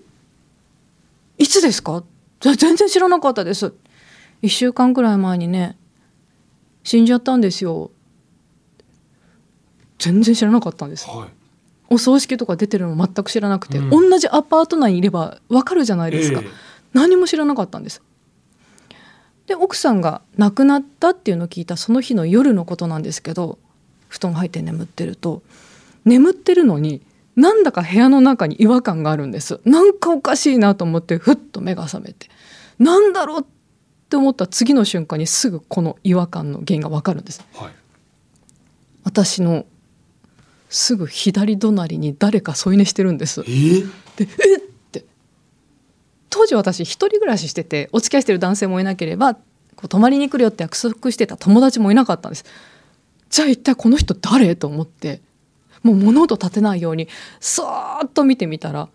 [1.37, 2.03] いつですか？
[2.41, 3.73] 全然知らなかったです。
[4.41, 5.77] 1週間くらい前にね
[6.83, 7.91] 死んじゃったんですよ。
[9.97, 11.29] 全然知らなかったんです、はい。
[11.89, 14.09] お葬式とか出てるの全く知らなくて、うん。
[14.09, 16.47] 同じアパート内にいればわかるじゃないですか、え。
[16.93, 18.01] 何も知らなかったんです
[19.47, 23.59] で奥さんが亡くなったっていうのを聞いたその日の夜のことなんですけど
[24.07, 25.43] 布団入って眠ってると
[26.03, 27.01] 眠ってるのに
[27.35, 29.59] なんだか部屋の中に違和感があるんです。
[29.65, 32.29] なんかおかしいなと思ってふっと目が覚めて
[32.79, 33.45] なんだろうっ
[34.09, 37.43] て思った次の瞬間にすぐこの違和感の原因がわかるんです。
[37.55, 37.73] えはい。
[39.03, 39.65] 私の
[40.69, 43.41] すぐ左隣に誰か添い寝してるんです。
[43.41, 43.89] えー？
[44.17, 44.61] でえっ
[46.35, 52.43] 当時私一人暮らししててお付き合いしてる男性もいなければこう泊まりに来るよって約束してた友達もいなかったんです。
[53.29, 54.57] じゃあ一体この人誰？
[54.57, 55.21] と思って
[55.81, 57.07] もう物音立てないように
[57.39, 58.89] そーっと見てみたら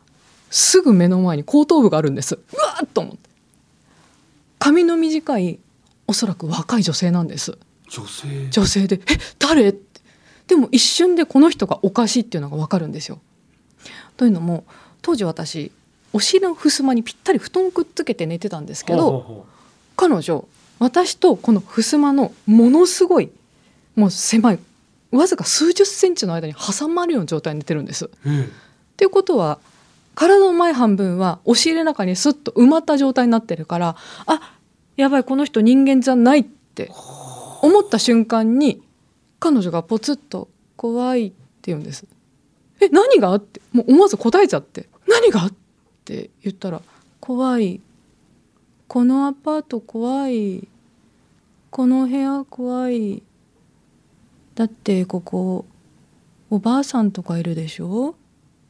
[0.50, 2.34] すぐ目の前に後頭部があるんです。
[2.34, 3.30] うわーっと思って。
[4.58, 5.60] 髪の短い
[6.06, 7.56] おそらく若い女性なんです。
[7.88, 8.50] 女性？
[8.50, 10.02] 女性で「え誰?」って。
[10.46, 13.18] でも一瞬でこの人がおかしいっていうのが分かるんですよ。
[14.18, 14.66] というのも
[15.00, 15.72] 当時私
[16.12, 19.46] お尻の襖にぴったり布団くっつけて寝てたんですけど
[19.96, 20.46] 彼女
[20.78, 23.30] 私とこの襖のものすごい
[23.94, 24.58] もう狭い
[25.12, 28.06] わずか数十センチの間に挟まるような状態に寝てるんです。
[28.06, 28.48] っうえ
[28.96, 29.58] ていうことは
[30.14, 33.96] 体の前半分は押し入れの中にスッと埋まった状態になってるから
[34.26, 34.56] あ
[34.96, 36.90] やばいこの人人間じゃないって
[37.62, 38.82] 思った瞬間に
[39.38, 42.04] 彼女がポツッと「怖い」って言うんです。
[42.80, 43.34] え何が？
[43.34, 45.59] ってもう思わず答えちゃって「何が?」って
[46.00, 46.82] って言ったら
[47.20, 47.80] 「怖い。
[48.88, 50.66] このアパート怖い。
[51.70, 53.22] この部屋怖い。
[54.56, 55.64] だってここ
[56.50, 58.16] おばあさんとかいるでしょ？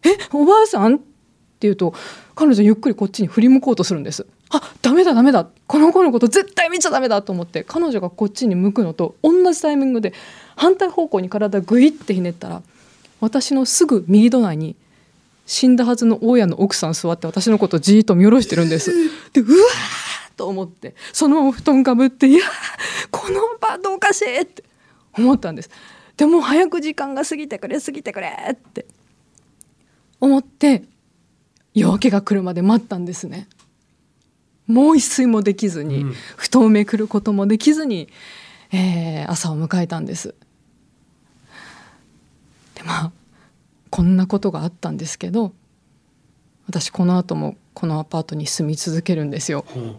[0.05, 0.11] え？
[0.33, 0.97] おばあさん？
[0.97, 1.05] って
[1.61, 1.95] 言うと
[2.35, 4.27] 彼女ゆっくりこっちに振り向こうとするんです。
[4.51, 5.47] あダメだダメだ。
[5.67, 10.13] この子のこと絶対見ちゃダメだと思って彼女がこっちに向くのと同じタイミングで
[10.57, 12.63] 反対方向に体グイってひねったら
[13.21, 14.77] 私のすぐ右隣に
[15.51, 18.93] 死んだはずの大家の奥さん座って私のことをじーっと見下ろしてるんです。
[19.35, 24.63] でうわーと思ってそのまま布団かぶっていやーこのパートおかしいって
[25.13, 25.71] 思ったんです。
[26.17, 28.87] でも早く時間が過ぎてくれ過ぎてくれって
[30.21, 30.85] 思って
[31.75, 33.49] 夜明けが来るまで待ったんですね。
[34.69, 38.09] もう一睡もできずに、うん布団をめくることもできずに、
[38.71, 40.33] えー朝を迎えたんです。
[42.77, 43.13] でまあ
[43.91, 45.53] こんなことがあったんですけど
[46.67, 49.65] 私この後もこのアパートに住み続けるんですよ。
[49.69, 49.97] ほう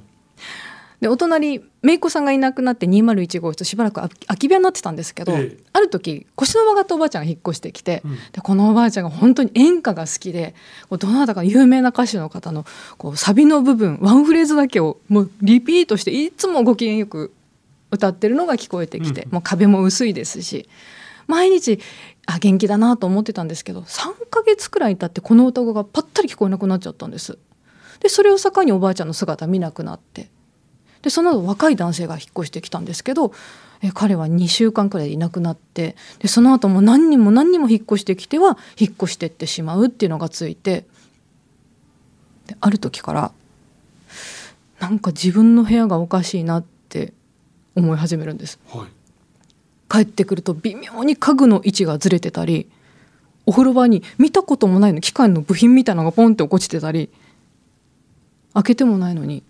[1.02, 5.64] でお隣姪っ子さんがいなくなって201号室しばらく空き部屋になってたんですけど、ええ。
[5.74, 8.16] ある時腰の曲がったおばあちゃんが引っ越してきて、うん。
[8.32, 10.54] でこのおばあちゃんが本当に演歌が好きで
[10.92, 12.66] どなたか有名な歌手の方の
[13.00, 17.34] こうサビの部分ワンフレーズだけをもうリピートしていつもご機嫌よく
[17.90, 19.32] 歌ってるのが聞こえてきて、うん。
[19.32, 20.70] もう壁も薄いですし
[21.32, 21.80] 毎日
[22.26, 27.38] あ元気だなと思ってたんですけど3ヶ月くらい経ってこの歌がパッタリ聞こえなくなっちゃったんです。
[28.02, 30.30] でそれを境におばあちゃんの姿見なくなって
[31.04, 33.32] でその後若い男性が引っ越してきたんですけど
[33.82, 40.86] え彼は2週間くらいいなくなってでその後も何人も何人も引っ越してきては引っ越してってしまうっていうのがついて
[42.48, 43.32] である時から
[44.80, 47.14] なんか自分の部屋がおかしいなって
[47.76, 48.60] 思い始めるんです。
[48.68, 49.01] はい
[49.92, 52.70] 帰ってくると微妙に家具の位置がずれてたり
[53.46, 57.10] お風呂場に見たこともないの機械の部品みたいなのがポンって落ちてたり
[58.54, 59.44] 開けてもないのに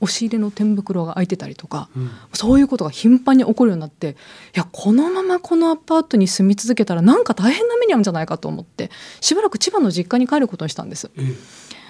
[0.00, 4.14] 押し入れの天袋が開いてたりとかうんそういうことが頻繁に起こるようになってい
[4.54, 11.10] やこのままこのアパートに住み続けたらなんか大変な目に遭うんじゃないかと思ってしばらく千葉の実家に帰ることにしたんです。
[11.18, 11.36] え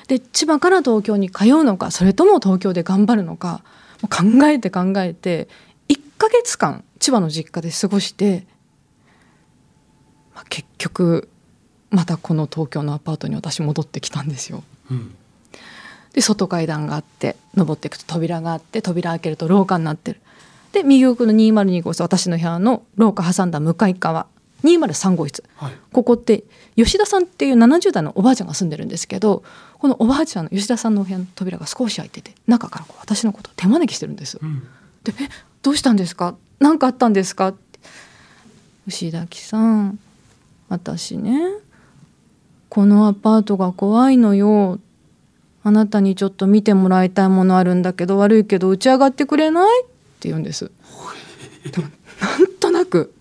[0.08, 3.62] で千葉から東京に通うのかそれとも東京で頑張るのか
[4.08, 5.69] 考えて考えて1
[6.20, 8.44] ヶ月間千葉の実家で過ごして、
[10.34, 11.30] まあ、結局
[11.88, 14.62] またこの東京のアパートに私戻ってきたんですよ。
[14.90, 15.14] えうん
[16.12, 20.20] で外階段があって登っていくと扉があって扉開けると廊下になってる。
[20.72, 24.26] で右奥の202号室私の部屋の廊下挟んだ向かい側
[24.64, 26.42] 203号室はいここって
[26.74, 29.44] 吉田さんっていう70代のおばあちゃんが住んでるんですけど
[29.78, 34.38] このおばあちゃんの吉田さんのお部屋の扉が少し開いてて中からこう私のことを手招きしてるんです。
[34.42, 34.66] うん
[35.04, 35.28] で「え
[35.62, 36.36] どうしたんですか？
[36.58, 37.80] 何かあったんですか?」って
[38.86, 39.98] 「牛崎さん
[40.68, 41.40] 私ね
[42.68, 44.78] このアパートが怖いのよ
[45.62, 49.86] あなたにちょっと見てもらいたいものあるんだけど悪いけど打ち上がってくれない?」っ
[50.20, 50.70] て言うんです
[51.64, 53.12] でなんとなく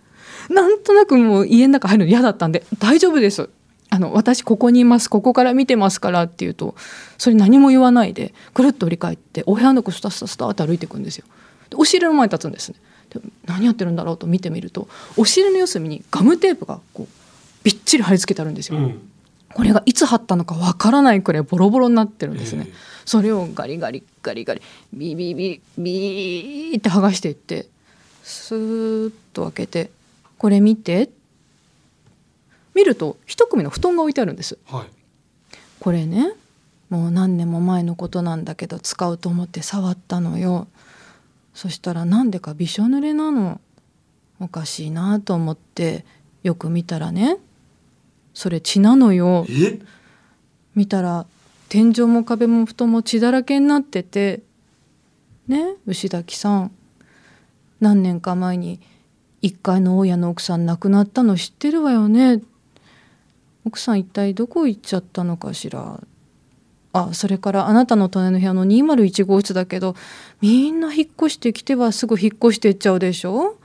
[0.50, 3.50] なんとなくもう家の中入るの嫌だったんで「大丈夫です
[3.92, 6.76] あの私ここにいますここから見てますから」って言うと
[7.18, 11.26] それ何も言わないでくるっと振り返ってお部屋の中スタスタスタって歩いていくんですよ。
[11.70, 12.76] でお尻の前に立つんですね。
[13.10, 17.08] で何やってるんだろうと見てみるとお尻の四隅にガムテープがこう
[17.64, 18.78] びっちり貼り付けてあるんですよ。
[18.78, 19.10] うん
[19.52, 22.66] これがいつ貼ったのかわからないくらいボロボロになってるんですね。
[22.68, 22.74] ええ
[23.06, 24.62] それをガリガリガリガリ
[24.94, 27.68] ビビビビーって剥がしていって
[28.22, 29.90] スーッと開けて
[30.38, 31.10] 「これ見て」
[32.76, 34.60] 見ると一組の布団が置いてあるんです。
[34.66, 34.88] はい
[35.80, 36.34] これね
[36.90, 40.68] もう何年も前のことなんだけど使うと思って触ったのよ
[41.60, 43.60] そしたらなんでかびしょ濡れなの？
[44.40, 46.06] おかしいなと思って
[46.42, 47.36] よく見たらね。
[48.34, 49.46] それ血なのよ。
[49.50, 49.78] え？
[50.74, 51.26] 見たら
[51.68, 54.42] 天井も壁も布団も血だらけになってて。
[55.50, 55.74] ね？
[55.86, 56.72] 牛崎さん。
[57.82, 58.80] 何年か前に
[59.42, 62.42] 一階の大家の奥さん亡くなったの知ってるわよね。
[63.66, 66.00] 奥さん一体どこ行っちゃったのかしら
[66.92, 69.96] あそれからあなたの隣の部屋の201号室だけど
[70.42, 73.58] みんな引っ越してきてはすぐ引っ越していっちゃうでしょ？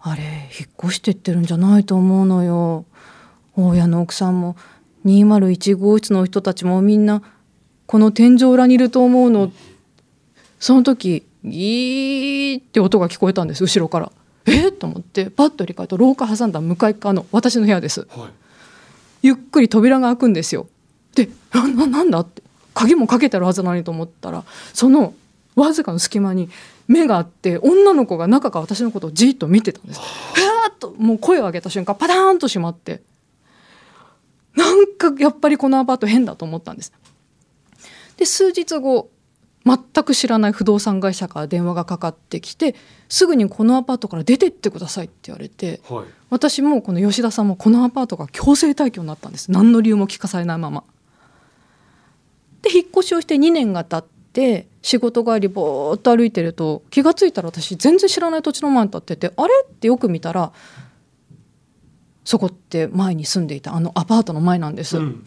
[0.00, 0.22] あれ
[0.58, 2.84] 引っ越してってるんじゃないと思うのよ。
[3.56, 4.54] 大家の奥さんも
[5.06, 7.22] 201号室の人たちもみんな
[7.86, 9.50] この天井裏にいると思うの。
[10.60, 14.12] その時ギーって音が聞こえたんです後ろから。
[14.44, 14.68] え？
[14.68, 18.06] っと思ってパッと振り返ると廊下挟んだ向かい側の私の部屋です。
[18.10, 18.28] はい。
[19.22, 20.68] ゆっくり扉が開くんですよ
[21.16, 22.42] でなななんだって
[22.74, 25.14] 鍵もかけてるはずなのにと思ったらその
[25.56, 26.50] わずかの隙間に
[26.86, 30.00] 目があって女の子が中から私のことをじーっと見てたんです。
[30.00, 33.02] ふわーっともう声を上げた瞬間パターンと閉まって
[34.54, 36.92] なんかやっぱりこのアパート変だと思ったんです。
[38.18, 39.08] で数日後
[39.64, 42.76] 全く知らない不動産会社から電話がかかってきて
[43.08, 50.84] すぐにこのアパートから出てってくださいって言われてはい私もこの吉田さんもこのアパートが強制退去になったんです何の理由も聞かされないまま。
[52.68, 59.52] で引っ越しをして2年が経って仕事帰りぼーっと歩いてると気が付いたら私全然知らない土地の前に立っててあれ？
[59.66, 60.52] ってよく見たら
[62.24, 64.98] そこって前に住んでいたあのアパートの前なんです。
[64.98, 65.26] うん。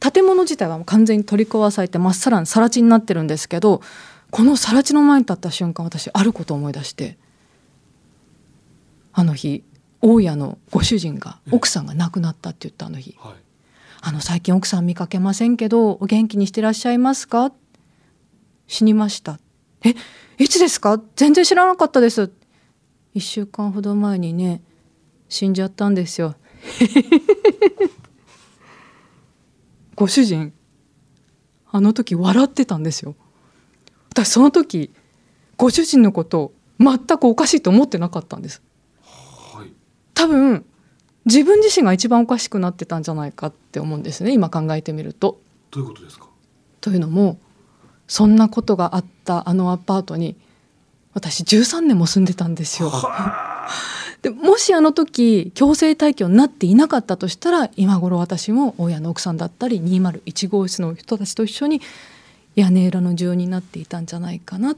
[0.00, 3.82] 建物自体はもう完全に取り壊されてまっさらに更地になってるんですけど
[4.30, 7.18] この更地の前に立った瞬間私あることを思い出して
[9.12, 9.64] あの日
[10.00, 13.16] 大家のご主人が奥さんが亡くなったって言ったあの日。
[13.18, 13.34] はい
[14.00, 17.52] 「あの最近奥さん見かけませんけどお元気にしてらっしゃいますか?」
[18.66, 19.40] 死にました
[19.84, 19.94] 「え
[20.38, 21.00] いつですか？
[21.16, 22.30] 全然知らなかったです」
[23.14, 24.62] 1週間ほど前にね
[25.28, 26.36] 死んじゃったんですよ。
[29.94, 30.52] ご主人
[31.70, 33.16] あの時笑ってたんですよ。
[34.10, 34.92] 私その時
[35.56, 38.62] ご主人のことを全くおかしいと思ってなかったんです。
[39.02, 39.72] はい。
[40.14, 40.64] 多分
[41.28, 45.38] 自分自身が一番おかしくなってたんじゃないかって思うんですね今考えてみると。
[45.70, 46.26] どういうことですか？
[46.80, 47.38] というのも
[48.06, 50.36] そんなことがあったあのアパートに
[51.12, 52.90] 私13年も住んでたんですよ。
[54.22, 61.80] でもしあの時強制退去になっていなかったとしたら今頃私も大家の奥さんだったり201号室の人たちと一緒に
[62.56, 64.76] 屋根裏の住人になっていたんじゃないかなっ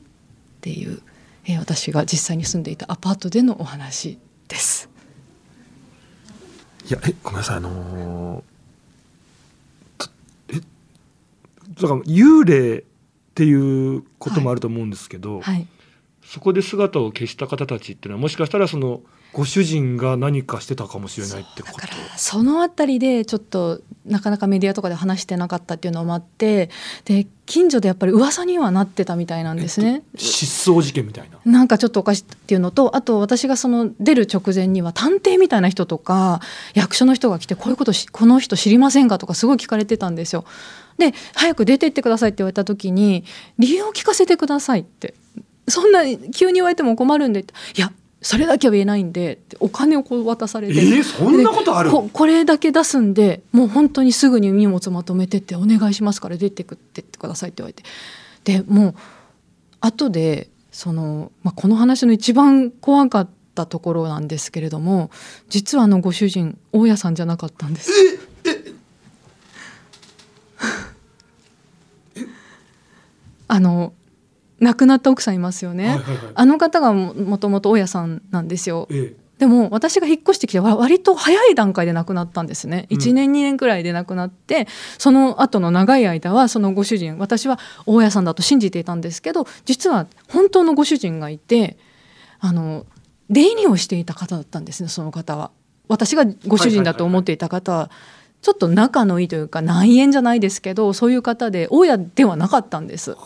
[0.61, 1.01] ていう、
[1.47, 4.90] えー私が実際に住んでいたアパートでのお話です。
[6.91, 8.43] いやえごめんなさいあのー
[9.99, 10.11] と
[10.49, 10.55] え
[11.81, 12.83] だから幽霊っ
[13.35, 15.69] ていうこともあると思うんですけど、はい、
[16.25, 21.79] そこで姿を消した方たちっていうのはもしかしたらそのご主人が何かしてたかもしれないってこと？
[21.79, 26.69] だからそのあたりでちょっとなかなかメディアとかで話してなかったっていうのもあって
[27.05, 30.03] で近所でやっぱり噂にはなってたみたいなんですね。
[30.17, 31.39] 失踪事件みたいな？
[31.51, 36.41] なんかちょっとおかしいっていうのとあと私がその出る直前には探偵みたいな人とか
[36.75, 40.45] 役所の人が来てこういうことしこの人知りませんかとかすごい聞かれてたんですよ。
[40.99, 43.25] で早く出てってくださいって言われた時に
[43.59, 45.15] 理由を聞かせてくださいって
[45.67, 46.03] そんな
[46.35, 51.91] 急に言われても困るんでいやそれだけは言えないんでお金をこう渡されて、えーそんなことある？
[51.91, 57.83] これだけ出すんでもう本当にすぐに荷物まとめてってお願いしますから出てくってってくださいって言われて。
[58.45, 58.95] でもう
[59.81, 65.11] 後でその、まあ、この話の一番怖かったところなんですけれども
[65.49, 67.91] 実はあのご主人大家さんじゃなかったんです。
[73.49, 73.93] あの
[74.61, 76.33] 亡くなった奥さんいますよね、はいはいはい。
[76.35, 78.87] あの方がももともと大家さんなんですよ。
[78.91, 82.87] えでも私が引っ越してきてわ割と早い段階で亡くなったんですね。
[82.91, 91.79] 1年2年くらいで亡くなって、その後の長い間はそのご主人私は大家さんだと信じていたんですけど実は本当のご主人がいて
[92.39, 92.85] あの
[93.31, 95.53] 出入りをしていた方だったんですねその方は。
[95.89, 97.91] 私がご主人だと思っていた方は。
[98.43, 103.17] ちょっと仲のいいというか内縁じゃないですけどそういう方で大家ではなかったんです。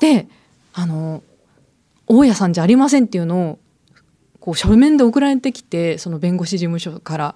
[0.00, 0.26] で
[0.72, 1.22] あの
[2.06, 3.58] 大家さんじゃありませんっていうのを
[4.40, 7.34] こう書面で送られてきてその弁護士事務所から。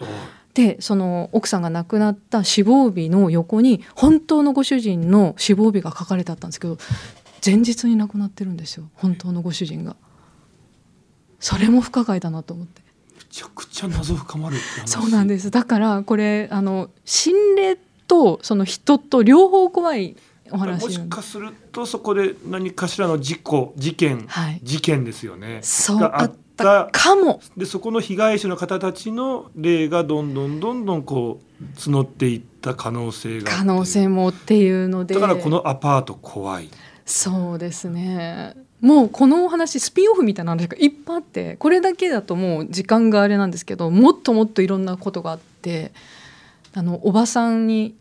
[0.55, 6.79] でその奥さんが亡くなった死亡日の横に本当のご主人の死亡日が書かれてあったんですけど
[7.45, 9.97] 前日に亡くなってるんですよ本当のご主人が。
[11.41, 12.81] それも不可解だなと思って。
[13.19, 14.57] めちゃくちゃ謎深まる
[14.87, 17.77] そうなんですだからこれあの心霊
[18.09, 20.17] とその人と両方怖い
[20.51, 24.61] お話もしかするとそこで何かしらの事故事件、はい。
[24.63, 25.61] 事件ですよね。
[25.63, 26.89] そうがあった。
[26.91, 27.41] かも。
[27.57, 35.15] でそこの被害者の方たちの霊がどんどんどんどんこう募っていった可能性が可能性もっていうので。
[35.15, 36.71] だからこのアパート怖い。
[37.05, 38.55] そうですね。
[38.81, 45.93] もうこのお話スピンオフみたいな話がいっぱいあってこれだけだともう時間があれなんですけどもっともっといろんなことがあって。
[46.77, 47.97] あのおばさんに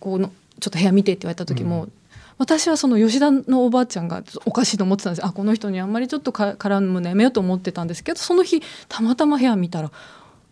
[0.00, 0.30] こうの
[0.60, 1.92] ちょっと部屋見てって言われた時も、う
[2.40, 5.26] 私はその吉田のおばあちゃんがおかしいと思ってたんです。
[5.26, 9.92] あこの人にあんまりちょっとか絡むのやめようと思ってたんですけどその日たまたま部屋見たら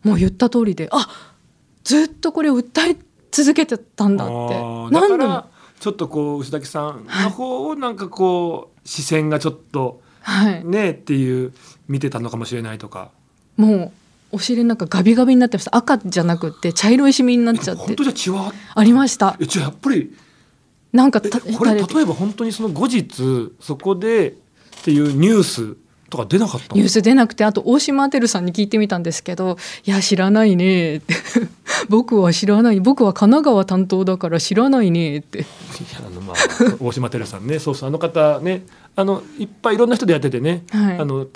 [0.04, 1.08] もう言った通りであ
[1.82, 2.96] ずっとこれを訴え
[3.30, 4.34] 続けてたんだって。
[4.90, 5.46] 何度も。
[5.80, 11.54] ちょっとこう牛崎さんの方をなんかこう視線がちょっとはい、ねっていう
[11.88, 13.10] 見てたのかもしれないとか。
[13.56, 13.92] もう
[14.30, 15.76] お尻なんかガビガビになってました。
[15.76, 17.82] 赤じゃなくって茶色いシミになっちゃって。
[17.82, 18.52] 本当じゃ血は？
[18.74, 19.36] ありました。
[19.40, 20.10] えじゃあやっぱり
[20.92, 24.34] えなんかたこれ例えば本当にその後日そこでっ
[24.82, 25.76] ていうニュース
[26.10, 26.76] とか出なかったの？
[26.76, 31.14] ニュース出なくてあと大島てるさんに聞いてみたんですけど「いや知らないね」って
[31.88, 32.80] 「僕は知らない。
[32.80, 35.40] 僕は神奈川担当だから知らないね」って。
[35.40, 35.46] いや
[36.06, 36.36] あのまあ
[36.80, 37.58] 大島テルさんね。
[37.58, 38.64] そうそうあの方ね。
[38.96, 40.98] あのいっぱいいろんな人でやっててね、はい。
[40.98, 41.26] あの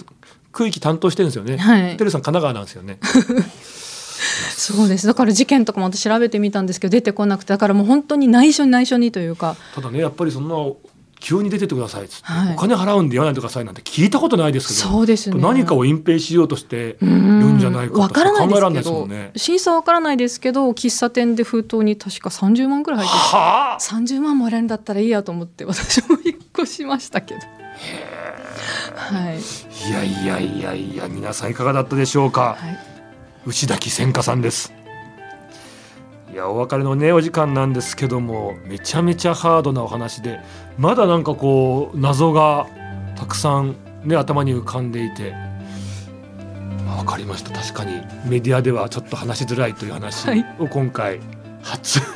[0.53, 1.97] 区域担当してるんですよね、はい。
[1.97, 2.99] テルさん神奈川なんですよね。
[4.57, 5.07] そうです。
[5.07, 9.57] だから事件とかも私調べてみたんですけど出てこなくてだからもう本当に内緒に内緒にというか。
[9.75, 10.55] ただねやっぱりそんな
[11.19, 12.55] 急に出てってくださいっつって、はい。
[12.55, 15.41] お金払うんで言わないでくださいなんて聞いたことないですけどそうですね。
[15.41, 19.31] 何かを隠蔽しようとしてるうんじゃないかとわからない考えられないですもんね。
[19.37, 23.37] 審査わからないですけど喫茶店で封筒に確か30万くらい入ってて。
[23.37, 23.79] はあ。
[23.81, 27.41] 30万もらえるんだったらいいやと思って私も引っ越しましたけど。
[28.97, 29.39] はい、
[29.89, 32.79] いやいやいやいや皆さんいかがだったでしょうか、はい、
[33.47, 34.73] 牛崎千佳さんです。
[36.33, 40.41] いやお別れのねお時間なんですけどもめちゃめちゃハードなお話で
[40.79, 42.67] まだなんかこう謎が
[43.17, 45.33] たくさんね頭に浮かんでいて、
[46.87, 47.51] まあ、分かりました。
[47.51, 51.21] 確かにメディアではちょっと話しづらいという話はいを今回
[51.63, 52.07] 初 こ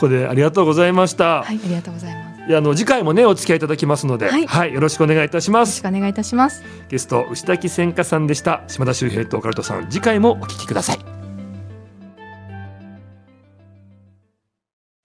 [0.00, 2.29] こでありがとうございました、はい、ありがとうございます。
[2.50, 5.82] よいやあの次回もねお付き合いいただきますので、ははいい、よろしくお願いいたします。
[5.82, 6.62] ろしくお願いいたします。
[6.88, 8.62] ゲスト牛崎千佳さんでした。
[8.66, 10.98] 島田秀平とオカルトさん次回もお聞きください。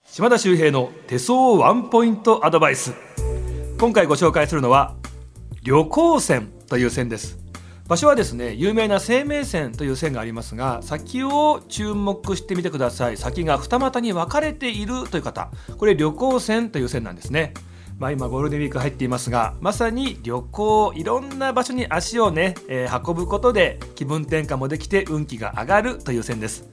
[0.06, 2.94] 島田秀平の手相ワンポイントアドバイス。
[3.78, 4.96] 今回ご紹介するのは
[5.64, 7.45] 旅行線という線です
[7.88, 13.18] 場所はですね有名な生命線という線がありますが先を注目してみてください。
[13.18, 15.52] 先が二股に分かれているという方。
[15.78, 17.54] これ旅行線という線なんですね。
[18.00, 26.68] まあ、今ゴールデンウィーク入っていますがまさに旅行いろんな場所に足をね、えー運ぶことで気分転換もできて運気が上がるという線です。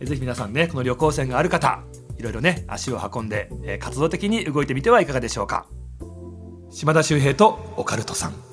[0.00, 1.80] えーぜひ皆さんねこの旅行線がある方
[2.18, 5.66] いろいろね足を運んで、えー活動的に動いてみてはいかがでしょうか。
[6.70, 8.45] 島田秀平とオカルトさん。